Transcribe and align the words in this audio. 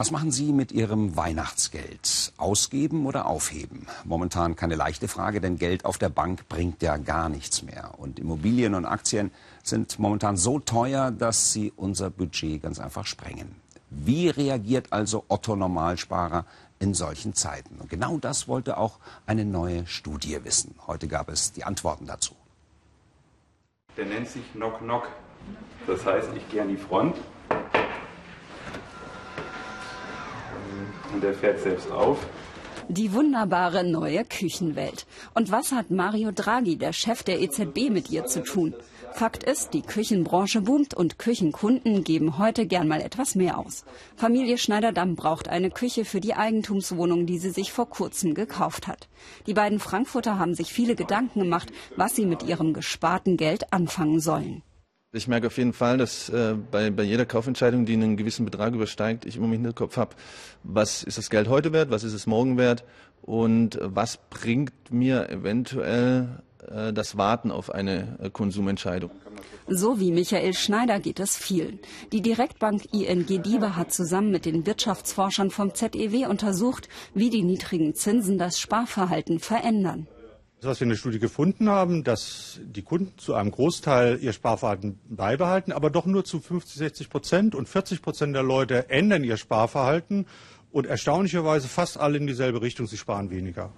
Was 0.00 0.12
machen 0.12 0.30
Sie 0.30 0.52
mit 0.52 0.70
Ihrem 0.70 1.16
Weihnachtsgeld? 1.16 2.32
Ausgeben 2.36 3.04
oder 3.04 3.26
aufheben? 3.26 3.88
Momentan 4.04 4.54
keine 4.54 4.76
leichte 4.76 5.08
Frage, 5.08 5.40
denn 5.40 5.58
Geld 5.58 5.84
auf 5.84 5.98
der 5.98 6.08
Bank 6.08 6.48
bringt 6.48 6.82
ja 6.82 6.98
gar 6.98 7.28
nichts 7.28 7.64
mehr. 7.64 7.98
Und 7.98 8.20
Immobilien 8.20 8.76
und 8.76 8.84
Aktien 8.84 9.32
sind 9.64 9.98
momentan 9.98 10.36
so 10.36 10.60
teuer, 10.60 11.10
dass 11.10 11.52
sie 11.52 11.72
unser 11.74 12.10
Budget 12.10 12.62
ganz 12.62 12.78
einfach 12.78 13.06
sprengen. 13.06 13.56
Wie 13.90 14.28
reagiert 14.28 14.92
also 14.92 15.24
Otto 15.26 15.56
Normalsparer 15.56 16.44
in 16.78 16.94
solchen 16.94 17.34
Zeiten? 17.34 17.80
Und 17.80 17.90
genau 17.90 18.18
das 18.18 18.46
wollte 18.46 18.76
auch 18.76 19.00
eine 19.26 19.44
neue 19.44 19.84
Studie 19.88 20.38
wissen. 20.44 20.76
Heute 20.86 21.08
gab 21.08 21.28
es 21.28 21.52
die 21.54 21.64
Antworten 21.64 22.06
dazu. 22.06 22.36
Der 23.96 24.06
nennt 24.06 24.28
sich 24.28 24.44
Knock 24.52 24.78
Knock. 24.78 25.08
Das 25.88 26.06
heißt, 26.06 26.28
ich 26.36 26.48
gehe 26.50 26.62
an 26.62 26.68
die 26.68 26.76
Front 26.76 27.16
und 31.18 31.24
er 31.24 31.34
fährt 31.34 31.60
selbst 31.60 31.90
auf. 31.90 32.18
Die 32.88 33.12
wunderbare 33.12 33.84
neue 33.84 34.24
Küchenwelt. 34.24 35.04
Und 35.34 35.50
was 35.50 35.72
hat 35.72 35.90
Mario 35.90 36.30
Draghi, 36.32 36.76
der 36.76 36.92
Chef 36.92 37.22
der 37.24 37.40
EZB, 37.40 37.90
mit 37.90 38.08
ihr 38.10 38.24
zu 38.26 38.42
tun? 38.44 38.72
Fakt 39.12 39.42
ist, 39.42 39.74
die 39.74 39.82
Küchenbranche 39.82 40.60
boomt 40.60 40.94
und 40.94 41.18
Küchenkunden 41.18 42.04
geben 42.04 42.38
heute 42.38 42.66
gern 42.66 42.86
mal 42.86 43.00
etwas 43.00 43.34
mehr 43.34 43.58
aus. 43.58 43.84
Familie 44.16 44.58
Schneiderdamm 44.58 45.16
braucht 45.16 45.48
eine 45.48 45.70
Küche 45.70 46.04
für 46.04 46.20
die 46.20 46.34
Eigentumswohnung, 46.34 47.26
die 47.26 47.38
sie 47.38 47.50
sich 47.50 47.72
vor 47.72 47.90
kurzem 47.90 48.34
gekauft 48.34 48.86
hat. 48.86 49.08
Die 49.46 49.54
beiden 49.54 49.80
Frankfurter 49.80 50.38
haben 50.38 50.54
sich 50.54 50.72
viele 50.72 50.94
Gedanken 50.94 51.40
gemacht, 51.40 51.72
was 51.96 52.14
sie 52.14 52.26
mit 52.26 52.44
ihrem 52.44 52.72
gesparten 52.72 53.36
Geld 53.36 53.72
anfangen 53.72 54.20
sollen. 54.20 54.62
Ich 55.18 55.26
merke 55.26 55.48
auf 55.48 55.58
jeden 55.58 55.72
Fall, 55.72 55.98
dass 55.98 56.28
äh, 56.28 56.54
bei, 56.70 56.90
bei 56.90 57.02
jeder 57.02 57.26
Kaufentscheidung, 57.26 57.84
die 57.84 57.94
einen 57.94 58.16
gewissen 58.16 58.44
Betrag 58.44 58.72
übersteigt, 58.72 59.24
ich 59.24 59.34
immer 59.34 59.46
im 59.46 59.52
Hinterkopf 59.52 59.96
habe, 59.96 60.14
was 60.62 61.02
ist 61.02 61.18
das 61.18 61.28
Geld 61.28 61.48
heute 61.48 61.72
wert, 61.72 61.90
was 61.90 62.04
ist 62.04 62.12
es 62.12 62.28
morgen 62.28 62.56
wert 62.56 62.84
und 63.22 63.80
was 63.82 64.20
bringt 64.30 64.72
mir 64.92 65.28
eventuell 65.28 66.28
äh, 66.70 66.92
das 66.92 67.18
Warten 67.18 67.50
auf 67.50 67.74
eine 67.74 68.16
äh, 68.22 68.30
Konsumentscheidung. 68.30 69.10
So 69.66 69.98
wie 69.98 70.12
Michael 70.12 70.54
Schneider 70.54 71.00
geht 71.00 71.18
es 71.18 71.36
vielen. 71.36 71.80
Die 72.12 72.22
Direktbank 72.22 72.84
ING 72.92 73.26
Diebe 73.26 73.74
hat 73.74 73.92
zusammen 73.92 74.30
mit 74.30 74.44
den 74.44 74.66
Wirtschaftsforschern 74.66 75.50
vom 75.50 75.74
ZEW 75.74 76.28
untersucht, 76.28 76.88
wie 77.12 77.30
die 77.30 77.42
niedrigen 77.42 77.96
Zinsen 77.96 78.38
das 78.38 78.60
Sparverhalten 78.60 79.40
verändern. 79.40 80.06
Was 80.60 80.80
wir 80.80 80.86
in 80.86 80.88
der 80.88 80.96
Studie 80.96 81.20
gefunden 81.20 81.68
haben, 81.68 82.02
dass 82.02 82.58
die 82.64 82.82
Kunden 82.82 83.16
zu 83.16 83.34
einem 83.34 83.52
Großteil 83.52 84.18
ihr 84.20 84.32
Sparverhalten 84.32 84.98
beibehalten, 85.08 85.70
aber 85.70 85.88
doch 85.88 86.04
nur 86.04 86.24
zu 86.24 86.40
50, 86.40 86.78
60 86.78 87.10
Prozent 87.10 87.54
und 87.54 87.68
40 87.68 88.02
Prozent 88.02 88.34
der 88.34 88.42
Leute 88.42 88.90
ändern 88.90 89.22
ihr 89.22 89.36
Sparverhalten 89.36 90.26
und 90.72 90.86
erstaunlicherweise 90.86 91.68
fast 91.68 91.96
alle 91.96 92.18
in 92.18 92.26
dieselbe 92.26 92.60
Richtung, 92.60 92.88
sie 92.88 92.96
sparen 92.96 93.30
weniger. 93.30 93.70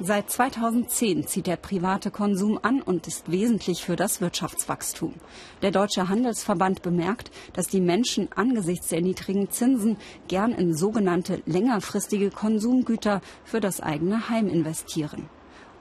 Seit 0.00 0.30
2010 0.30 1.26
zieht 1.26 1.46
der 1.46 1.56
private 1.56 2.10
Konsum 2.10 2.58
an 2.62 2.80
und 2.80 3.06
ist 3.06 3.30
wesentlich 3.30 3.84
für 3.84 3.94
das 3.94 4.22
Wirtschaftswachstum. 4.22 5.12
Der 5.60 5.72
Deutsche 5.72 6.08
Handelsverband 6.08 6.80
bemerkt, 6.80 7.30
dass 7.52 7.68
die 7.68 7.82
Menschen 7.82 8.28
angesichts 8.34 8.88
der 8.88 9.02
niedrigen 9.02 9.50
Zinsen 9.50 9.98
gern 10.26 10.52
in 10.52 10.74
sogenannte 10.74 11.42
längerfristige 11.44 12.30
Konsumgüter 12.30 13.20
für 13.44 13.60
das 13.60 13.82
eigene 13.82 14.30
Heim 14.30 14.48
investieren 14.48 15.28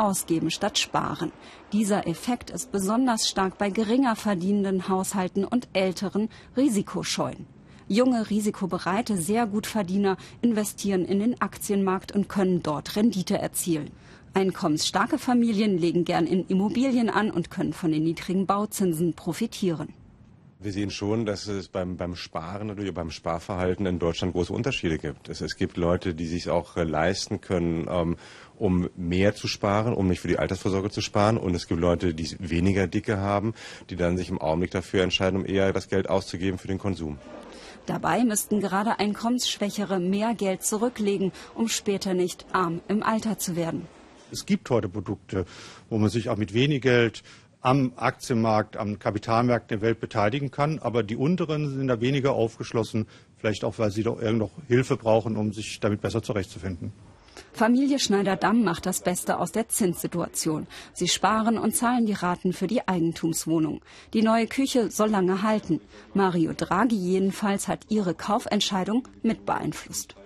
ausgeben 0.00 0.50
statt 0.50 0.78
sparen. 0.78 1.30
Dieser 1.72 2.06
Effekt 2.06 2.50
ist 2.50 2.72
besonders 2.72 3.28
stark 3.28 3.58
bei 3.58 3.70
geringer 3.70 4.16
verdienenden 4.16 4.88
Haushalten 4.88 5.44
und 5.44 5.68
älteren 5.72 6.28
risikoscheuen. 6.56 7.46
Junge, 7.86 8.30
risikobereite, 8.30 9.16
sehr 9.16 9.46
gut 9.46 9.66
Verdiener 9.66 10.16
investieren 10.42 11.04
in 11.04 11.18
den 11.18 11.40
Aktienmarkt 11.40 12.12
und 12.12 12.28
können 12.28 12.62
dort 12.62 12.96
Rendite 12.96 13.38
erzielen. 13.38 13.90
Einkommensstarke 14.32 15.18
Familien 15.18 15.76
legen 15.76 16.04
gern 16.04 16.26
in 16.26 16.46
Immobilien 16.46 17.10
an 17.10 17.30
und 17.32 17.50
können 17.50 17.72
von 17.72 17.90
den 17.90 18.04
niedrigen 18.04 18.46
Bauzinsen 18.46 19.14
profitieren. 19.14 19.92
Wir 20.62 20.72
sehen 20.72 20.90
schon, 20.90 21.24
dass 21.24 21.46
es 21.46 21.68
beim, 21.68 21.96
beim 21.96 22.16
Sparen 22.16 22.66
natürlich 22.66 22.92
beim 22.92 23.10
Sparverhalten 23.10 23.86
in 23.86 23.98
Deutschland 23.98 24.34
große 24.34 24.52
Unterschiede 24.52 24.98
gibt. 24.98 25.30
Es, 25.30 25.40
es 25.40 25.56
gibt 25.56 25.78
Leute, 25.78 26.12
die 26.12 26.26
sich 26.26 26.50
auch 26.50 26.76
äh, 26.76 26.84
leisten 26.84 27.40
können, 27.40 27.86
ähm, 27.88 28.16
um 28.58 28.90
mehr 28.94 29.34
zu 29.34 29.48
sparen, 29.48 29.94
um 29.94 30.06
nicht 30.06 30.20
für 30.20 30.28
die 30.28 30.38
Altersvorsorge 30.38 30.90
zu 30.90 31.00
sparen. 31.00 31.38
Und 31.38 31.54
es 31.54 31.66
gibt 31.66 31.80
Leute, 31.80 32.12
die 32.12 32.36
weniger 32.40 32.86
Dicke 32.86 33.16
haben, 33.16 33.54
die 33.88 33.96
dann 33.96 34.18
sich 34.18 34.28
im 34.28 34.38
Augenblick 34.38 34.70
dafür 34.70 35.02
entscheiden, 35.02 35.40
um 35.40 35.46
eher 35.46 35.72
das 35.72 35.88
Geld 35.88 36.10
auszugeben 36.10 36.58
für 36.58 36.68
den 36.68 36.78
Konsum. 36.78 37.16
Dabei 37.86 38.22
müssten 38.22 38.60
gerade 38.60 38.98
Einkommensschwächere 38.98 39.98
mehr 39.98 40.34
Geld 40.34 40.62
zurücklegen, 40.62 41.32
um 41.54 41.68
später 41.68 42.12
nicht 42.12 42.44
arm 42.52 42.82
im 42.86 43.02
Alter 43.02 43.38
zu 43.38 43.56
werden. 43.56 43.88
Es 44.30 44.44
gibt 44.44 44.68
heute 44.68 44.90
Produkte, 44.90 45.46
wo 45.88 45.96
man 45.96 46.10
sich 46.10 46.28
auch 46.28 46.36
mit 46.36 46.52
wenig 46.52 46.82
Geld 46.82 47.22
am 47.60 47.92
Aktienmarkt, 47.96 48.76
am 48.76 48.98
Kapitalmarkt 48.98 49.70
der 49.70 49.80
Welt 49.80 50.00
beteiligen 50.00 50.50
kann. 50.50 50.78
Aber 50.78 51.02
die 51.02 51.16
unteren 51.16 51.68
sind 51.68 51.88
da 51.88 52.00
weniger 52.00 52.32
aufgeschlossen, 52.32 53.06
vielleicht 53.36 53.64
auch, 53.64 53.78
weil 53.78 53.90
sie 53.90 54.02
doch 54.02 54.20
irgendwo 54.20 54.50
Hilfe 54.68 54.96
brauchen, 54.96 55.36
um 55.36 55.52
sich 55.52 55.80
damit 55.80 56.00
besser 56.00 56.22
zurechtzufinden. 56.22 56.92
Familie 57.52 57.98
Schneider-Damm 57.98 58.64
macht 58.64 58.86
das 58.86 59.00
Beste 59.00 59.38
aus 59.38 59.52
der 59.52 59.68
Zinssituation. 59.68 60.66
Sie 60.92 61.08
sparen 61.08 61.58
und 61.58 61.74
zahlen 61.74 62.06
die 62.06 62.12
Raten 62.12 62.52
für 62.52 62.66
die 62.66 62.86
Eigentumswohnung. 62.86 63.80
Die 64.14 64.22
neue 64.22 64.46
Küche 64.46 64.90
soll 64.90 65.10
lange 65.10 65.42
halten. 65.42 65.80
Mario 66.14 66.52
Draghi 66.56 66.96
jedenfalls 66.96 67.68
hat 67.68 67.86
ihre 67.88 68.14
Kaufentscheidung 68.14 69.08
mit 69.22 69.46
beeinflusst. 69.46 70.16